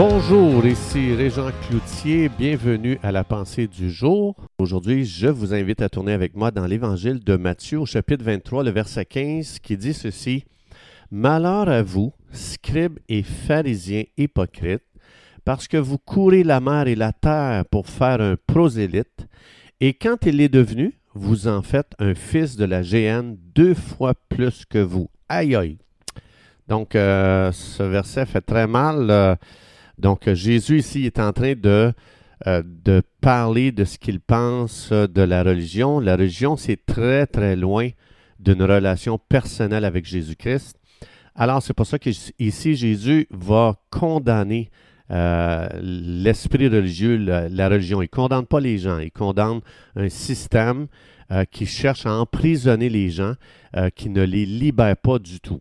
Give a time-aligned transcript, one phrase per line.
[0.00, 4.36] Bonjour, ici Régent Cloutier, bienvenue à la pensée du jour.
[4.56, 8.62] Aujourd'hui, je vous invite à tourner avec moi dans l'évangile de Matthieu au chapitre 23,
[8.62, 10.44] le verset 15, qui dit ceci.
[11.10, 14.84] Malheur à vous, scribes et pharisiens hypocrites,
[15.44, 19.26] parce que vous courez la mer et la terre pour faire un prosélyte,
[19.80, 24.14] et quand il est devenu, vous en faites un fils de la géhenne deux fois
[24.28, 25.10] plus que vous.
[25.28, 25.78] Aïe aïe.
[26.68, 29.10] Donc, euh, ce verset fait très mal.
[29.10, 29.34] Euh,
[29.98, 31.92] donc, Jésus ici est en train de,
[32.46, 32.62] euh,
[33.20, 35.98] parler de ce qu'il pense de la religion.
[35.98, 37.88] La religion, c'est très, très loin
[38.38, 40.76] d'une relation personnelle avec Jésus-Christ.
[41.34, 44.70] Alors, c'est pour ça qu'ici, Jésus va condamner
[45.10, 48.00] euh, l'esprit religieux, la, religion.
[48.00, 49.60] Il ne condamne pas les gens, il condamne
[49.96, 50.86] un système
[51.32, 53.34] euh, qui cherche à emprisonner les gens,
[53.94, 55.60] qui ne les libère pas du tout.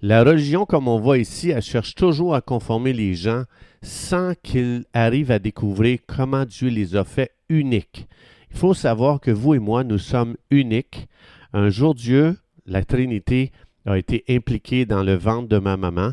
[0.00, 3.42] La religion, comme on voit ici, elle cherche toujours à conformer les gens
[3.82, 8.06] sans qu'ils arrivent à découvrir comment Dieu les a fait uniques.
[8.52, 11.08] Il faut savoir que vous et moi, nous sommes uniques.
[11.52, 13.50] Un jour, Dieu, la Trinité,
[13.86, 16.12] a été impliqué dans le ventre de ma maman,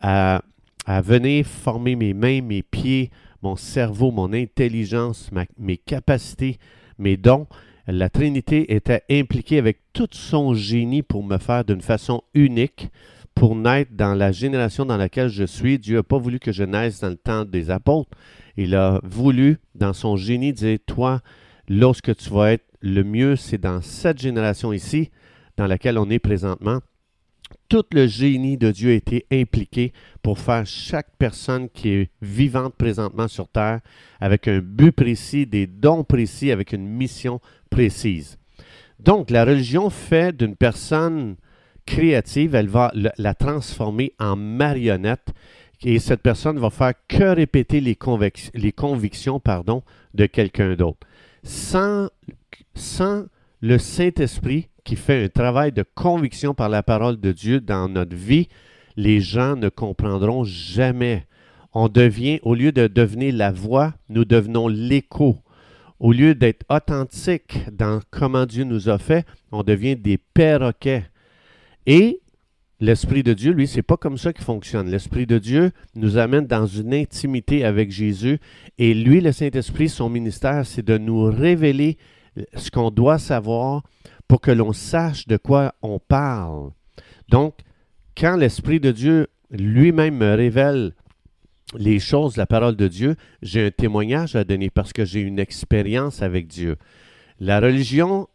[0.00, 0.42] à
[0.86, 3.10] venir former mes mains, mes pieds,
[3.42, 6.58] mon cerveau, mon intelligence, mes capacités,
[6.98, 7.48] mes dons.
[7.88, 12.90] La Trinité était impliquée avec tout son génie pour me faire d'une façon unique
[13.34, 15.78] pour naître dans la génération dans laquelle je suis.
[15.78, 18.10] Dieu n'a pas voulu que je naisse dans le temps des apôtres.
[18.56, 21.20] Il a voulu, dans son génie, dire, toi,
[21.68, 25.10] lorsque tu vas être le mieux, c'est dans cette génération ici,
[25.56, 26.80] dans laquelle on est présentement.
[27.68, 32.74] Tout le génie de Dieu a été impliqué pour faire chaque personne qui est vivante
[32.74, 33.80] présentement sur Terre
[34.20, 38.38] avec un but précis, des dons précis, avec une mission précise.
[39.00, 41.36] Donc, la religion fait d'une personne
[41.86, 45.32] créative, elle va la transformer en marionnette
[45.82, 47.94] et cette personne va faire que répéter les,
[48.72, 49.82] convictions pardon,
[50.14, 51.06] de quelqu'un d'autre.
[51.42, 52.08] Sans,
[52.74, 53.26] sans
[53.60, 58.16] le Saint-Esprit qui fait un travail de conviction par la parole de Dieu dans notre
[58.16, 58.48] vie,
[58.96, 61.26] les gens ne comprendront jamais.
[61.72, 65.38] On devient, au lieu de devenir la voix, nous devenons l'écho.
[66.00, 71.04] Au lieu d'être authentique dans comment Dieu nous a fait, on devient des perroquets.
[71.86, 72.20] Et
[72.80, 74.90] l'Esprit de Dieu, lui, c'est pas comme ça qu'il fonctionne.
[74.90, 78.38] L'Esprit de Dieu nous amène dans une intimité avec Jésus.
[78.78, 81.98] Et lui, le Saint-Esprit, son ministère, c'est de nous révéler
[82.56, 83.82] ce qu'on doit savoir
[84.28, 86.70] pour que l'on sache de quoi on parle.
[87.28, 87.58] Donc,
[88.16, 90.92] quand l'Esprit de Dieu lui-même me révèle
[91.76, 95.38] les choses, la parole de Dieu, j'ai un témoignage à donner parce que j'ai une
[95.38, 96.76] expérience avec Dieu.
[97.40, 98.28] La religion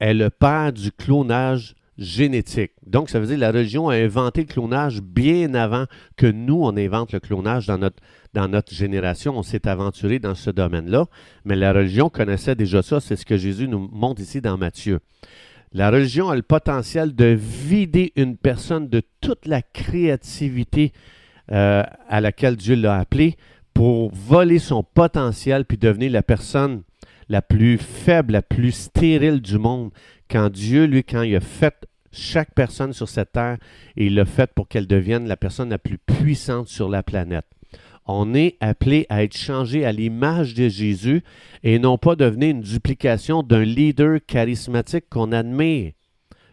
[0.00, 2.72] est le père du clonage génétique.
[2.86, 5.86] Donc, ça veut dire que la religion a inventé le clonage bien avant
[6.16, 8.02] que nous, on invente le clonage dans notre,
[8.34, 9.36] dans notre génération.
[9.36, 11.06] On s'est aventuré dans ce domaine-là,
[11.44, 13.00] mais la religion connaissait déjà ça.
[13.00, 15.00] C'est ce que Jésus nous montre ici dans Matthieu.
[15.72, 20.92] La religion a le potentiel de vider une personne de toute la créativité
[21.50, 23.36] euh, à laquelle Dieu l'a appelé
[23.72, 26.82] pour voler son potentiel puis devenir la personne
[27.28, 29.90] la plus faible, la plus stérile du monde.
[30.30, 33.58] Quand Dieu, lui, quand il a fait chaque personne sur cette terre,
[33.96, 37.46] et il l'a fait pour qu'elle devienne la personne la plus puissante sur la planète.
[38.06, 41.22] On est appelé à être changé à l'image de Jésus
[41.62, 45.92] et non pas devenir une duplication d'un leader charismatique qu'on admire.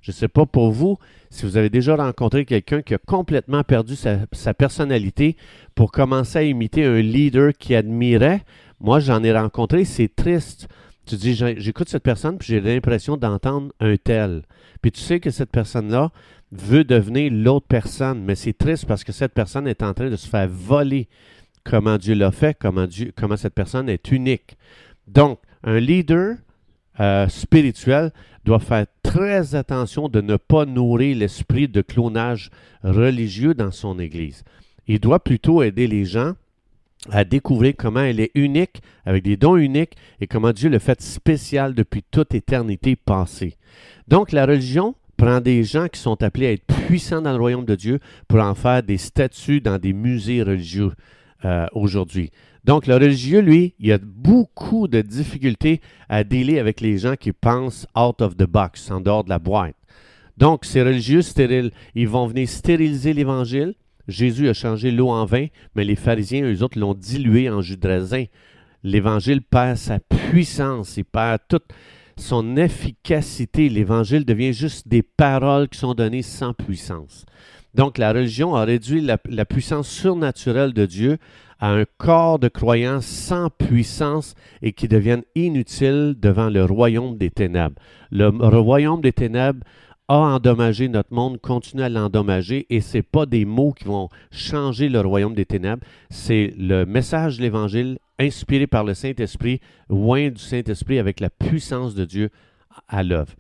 [0.02, 0.98] Je ne sais pas pour vous
[1.32, 5.36] si vous avez déjà rencontré quelqu'un qui a complètement perdu sa, sa, personnalité
[5.76, 8.42] pour commencer à imiter un leader qui admirait.
[8.80, 10.68] Moi, j'en ai rencontré, c'est triste.
[11.10, 14.44] Tu dis, j'écoute cette personne, puis j'ai l'impression d'entendre un tel.
[14.80, 16.12] Puis tu sais que cette personne-là
[16.52, 20.16] veut devenir l'autre personne, mais c'est triste parce que cette personne est en train de
[20.16, 21.08] se faire voler
[21.64, 24.56] comment Dieu l'a fait, comment, Dieu, comment cette personne est unique.
[25.08, 26.36] Donc, un leader
[27.00, 28.12] euh, spirituel
[28.46, 32.52] doit faire très attention de ne pas nourrir l'esprit de clonage
[32.84, 34.44] religieux dans son Église.
[34.86, 36.34] Il doit plutôt aider les gens
[37.10, 41.02] à découvrir comment elle est unique, avec des dons uniques, et comment Dieu le fait
[41.02, 43.56] spécial depuis toute éternité passée.
[44.08, 47.66] Donc la religion prend des gens qui sont appelés à être puissants dans le royaume
[47.66, 50.92] de Dieu pour en faire des statues dans des musées religieux
[51.46, 52.32] euh, aujourd'hui.
[52.66, 57.32] Donc le religieux, lui, il a beaucoup de difficultés à dealer avec les gens qui
[57.32, 59.76] pensent out of the box, en dehors de la boîte.
[60.38, 63.76] Donc ces religieux stériles, ils vont venir stériliser l'Évangile,
[64.10, 67.78] Jésus a changé l'eau en vin, mais les pharisiens, eux autres, l'ont dilué en jus
[67.78, 68.26] de raisin.
[68.84, 71.68] L'Évangile perd sa puissance, il perd toute
[72.18, 73.70] son efficacité.
[73.70, 77.26] L'Évangile devient juste des paroles qui sont données sans puissance.
[77.76, 81.18] Donc la religion a réduit la, puissance surnaturelle de Dieu
[81.60, 87.30] à un corps de croyants sans puissance et qui deviennent inutiles devant le royaume des
[87.30, 87.76] ténèbres.
[88.12, 89.64] Le royaume des ténèbres
[90.10, 94.10] a endommagé notre monde, continue à l'endommager, et ce n'est pas des mots qui vont
[94.32, 100.30] changer le royaume des ténèbres, c'est le message de l'Évangile inspiré par le Saint-Esprit, loin
[100.30, 102.32] du Saint-Esprit avec la puissance de Dieu
[102.88, 103.34] à l'œuvre.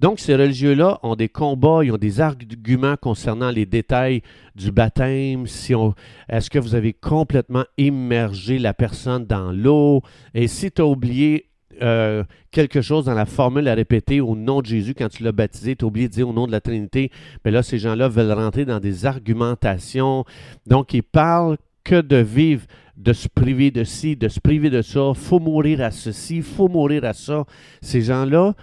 [0.00, 4.22] Donc, ces religieux-là ont des combats, ils ont des arguments concernant les détails
[4.54, 5.46] du baptême.
[5.46, 5.94] Si on,
[6.28, 10.02] est-ce que vous avez complètement immergé la personne dans l'eau?
[10.32, 11.49] Et si tu as oublié
[11.82, 15.32] euh, quelque chose dans la formule à répéter au nom de Jésus quand tu l'as
[15.32, 17.10] baptisé, tu as oublié de dire au nom de la Trinité,
[17.44, 20.24] mais là, ces gens-là veulent rentrer dans des argumentations.
[20.66, 22.66] Donc, ils parlent que de vivre,
[22.96, 26.68] de se priver de ci, de se priver de ça, faut mourir à ceci, faut
[26.68, 27.44] mourir à ça.
[27.80, 28.54] Ces gens-là,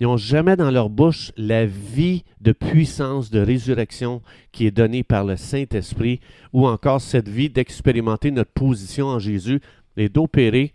[0.00, 5.24] n'ont jamais dans leur bouche la vie de puissance, de résurrection qui est donnée par
[5.24, 6.20] le Saint-Esprit,
[6.52, 9.60] ou encore cette vie d'expérimenter notre position en Jésus
[9.96, 10.74] et d'opérer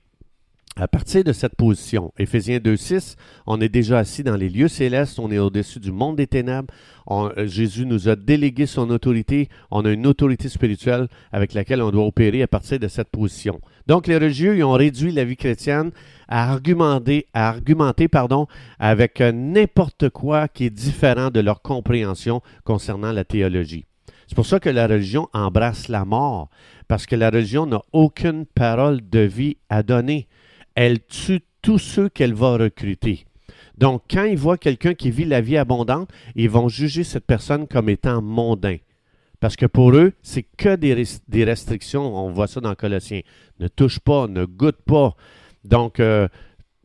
[0.78, 3.16] à partir de cette position, Éphésiens 2.6,
[3.46, 6.74] on est déjà assis dans les lieux célestes, on est au-dessus du monde des ténèbres.
[7.10, 9.50] Euh, Jésus nous a délégué son autorité.
[9.70, 13.60] On a une autorité spirituelle avec laquelle on doit opérer à partir de cette position.
[13.88, 15.92] Donc les religieux ils ont réduit la vie chrétienne
[16.30, 18.48] à argumenter, à argumenter pardon,
[18.80, 23.86] avec euh, n'importe quoi qui est différent de leur compréhension concernant la théologie.
[24.32, 26.50] C'est pour ça que la religion embrasse la mort,
[26.88, 30.30] parce que la religion n'a aucune parole de vie à donner
[30.76, 33.26] elle tue tous ceux qu'elle va recruter.
[33.78, 37.68] Donc, quand ils voient quelqu'un qui vit la vie abondante, ils vont juger cette personne
[37.68, 38.78] comme étant mondain.
[39.40, 42.16] Parce que pour eux, c'est que des, restrictions.
[42.16, 43.22] On voit ça dans Colossiens.
[43.60, 45.16] Ne touche pas, ne goûte pas.
[45.64, 46.28] Donc, euh,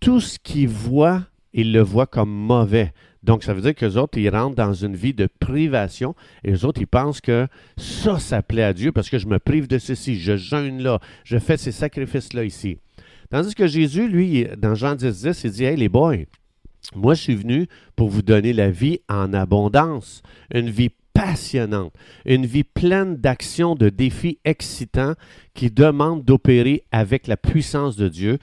[0.00, 2.92] tout ce qu'ils voient, ils le voient comme mauvais.
[3.22, 6.64] Donc, ça veut dire qu'eux autres, ils rentrent dans une vie de privation et eux
[6.64, 7.46] autres, ils pensent que
[7.76, 11.00] ça, ça plaît à Dieu parce que je me prive de ceci, je jeûne là,
[11.24, 12.78] je fais ces sacrifices-là ici.
[13.30, 16.16] Tandis que Jésus, lui, dans Jean 10, 10, il dit Hey, les boys,
[16.94, 20.22] moi, je suis venu pour vous donner la vie en abondance,
[20.54, 21.92] une vie passionnante,
[22.24, 25.14] une vie pleine d'actions, de défis excitants
[25.54, 28.38] qui demandent d'opérer avec la puissance de Dieu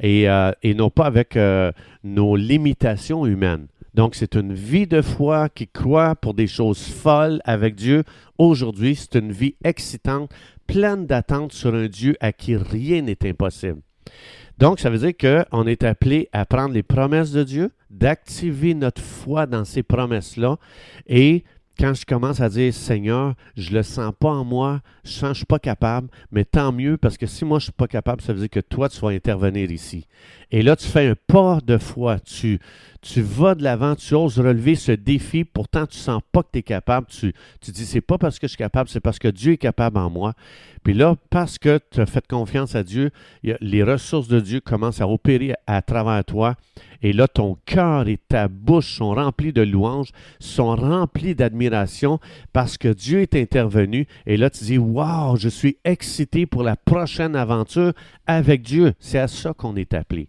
[0.00, 1.70] et, euh, non pas avec euh,
[2.02, 3.66] nos limitations humaines.
[3.94, 8.02] Donc, c'est une vie de foi qui croit pour des choses folles avec Dieu.
[8.38, 10.32] Aujourd'hui, c'est une vie excitante,
[10.66, 13.80] pleine d'attentes sur un Dieu à qui rien n'est impossible.
[14.58, 15.12] Donc, ça veut dire
[15.50, 20.58] qu'on est appelé à prendre les promesses de Dieu, d'activer notre foi dans ces promesses-là
[21.06, 21.44] et
[21.78, 25.20] quand je commence à dire Seigneur, je ne le sens pas en moi, je sens
[25.20, 27.66] que je ne suis pas capable, mais tant mieux parce que si moi je ne
[27.66, 30.06] suis pas capable, ça veut dire que toi tu vas intervenir ici.
[30.50, 32.60] Et là, tu fais un pas de foi, tu,
[33.04, 36.58] tu vas de l'avant, tu oses relever ce défi, pourtant tu sens pas que tu
[36.60, 39.28] es capable, tu, tu dis c'est pas parce que je suis capable, c'est parce que
[39.28, 40.32] Dieu est capable en moi.
[40.84, 43.10] Puis là, parce que tu as fait confiance à Dieu,
[43.42, 46.56] les ressources de Dieu commencent à opérer à travers toi.
[47.02, 50.10] Et là, ton cœur et ta bouche sont remplis de louanges,
[50.40, 52.18] sont remplis d'admiration
[52.54, 54.06] parce que Dieu est intervenu.
[54.26, 57.92] Et là, tu dis, waouh, je suis excité pour la prochaine aventure
[58.26, 58.94] avec Dieu.
[59.00, 60.28] C'est à ça qu'on est appelé.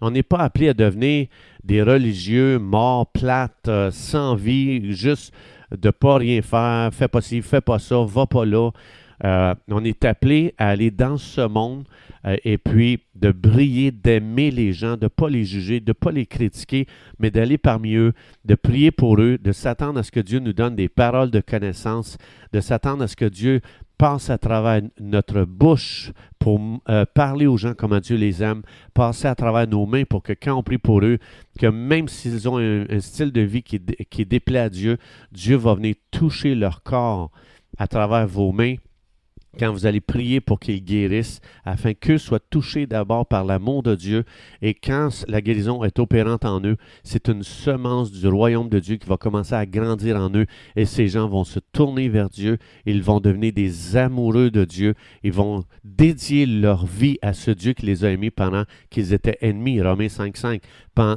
[0.00, 1.26] On n'est pas appelé à devenir
[1.64, 5.32] des religieux morts, plates, euh, sans vie, juste
[5.70, 8.70] de pas rien faire, fais pas ci, fais pas ça, va pas là.
[9.24, 11.84] Euh, on est appelé à aller dans ce monde
[12.26, 15.92] euh, et puis de briller, d'aimer les gens, de ne pas les juger, de ne
[15.92, 16.86] pas les critiquer,
[17.20, 18.14] mais d'aller parmi eux,
[18.44, 21.40] de prier pour eux, de s'attendre à ce que Dieu nous donne des paroles de
[21.40, 22.18] connaissance,
[22.52, 23.60] de s'attendre à ce que Dieu
[24.02, 28.62] passe à travers notre bouche pour euh, parler aux gens comment Dieu les aime,
[28.94, 31.18] passer à travers nos mains pour que quand on prie pour eux,
[31.56, 33.80] que même s'ils ont un, style de vie qui,
[34.10, 34.98] qui déplaît à Dieu,
[35.30, 37.30] Dieu va venir toucher leur corps
[37.78, 38.74] à travers vos mains
[39.58, 43.94] quand vous allez prier pour qu'ils guérissent, afin qu'eux soient touchés d'abord par l'amour de
[43.94, 44.24] Dieu,
[44.62, 48.96] et quand la guérison est opérante en eux, c'est une semence du royaume de Dieu
[48.96, 52.58] qui va commencer à grandir en eux, et ces gens vont se tourner vers Dieu,
[52.86, 57.72] ils vont devenir des amoureux de Dieu, ils vont dédier leur vie à ce Dieu
[57.72, 60.60] qui les a aimés pendant qu'ils étaient ennemis, Romains 5.5,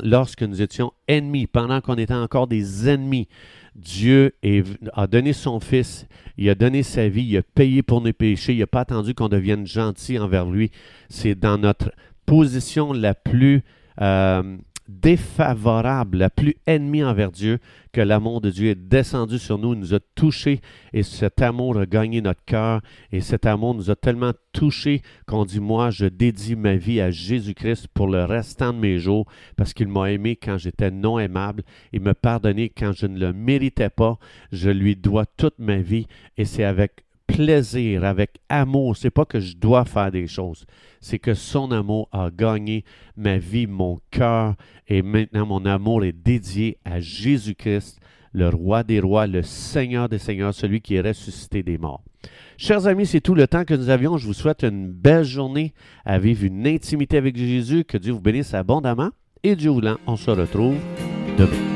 [0.03, 3.27] lorsque nous étions ennemis, pendant qu'on était encore des ennemis.
[3.75, 4.34] Dieu
[4.94, 8.53] a donné son Fils, il a donné sa vie, il a payé pour nos péchés,
[8.53, 10.72] il n'a pas attendu qu'on devienne gentil envers lui.
[11.10, 11.91] C'est dans notre
[12.25, 13.63] position la plus
[14.01, 17.60] euh, défavorable, la plus ennemie envers Dieu,
[17.92, 20.62] que l'amour de Dieu est descendu sur nous, nous a touchés
[20.94, 25.46] et cet amour a gagné notre cœur et cet amour nous a tellement touchés qu'on
[25.46, 29.25] dit moi je dédie ma vie à Jésus-Christ pour le restant de mes jours
[29.56, 31.63] parce qu'il m'a aimé quand j'étais non aimable,
[31.94, 34.18] il m'a pardonné quand je ne le méritais pas,
[34.51, 38.96] je lui dois toute ma vie et c'est avec plaisir, avec amour.
[38.98, 40.65] C'est pas que je dois faire des choses,
[41.01, 42.84] c'est que son amour a gagné
[43.17, 44.55] ma vie, mon cœur,
[44.88, 48.00] et maintenant mon amour est dédié à Jésus-Christ,
[48.34, 52.03] le roi des rois, le Seigneur des seigneurs, celui qui est ressuscité des morts.
[52.58, 54.17] Chers amis, c'est tout le temps que nous avions.
[54.17, 55.74] Je vous souhaite une belle journée
[56.05, 57.84] à vivre une intimité avec Jésus.
[57.84, 59.10] Que Dieu vous bénisse abondamment.
[59.44, 60.77] Et Dieu voulant, on se retrouve
[61.38, 61.75] demain.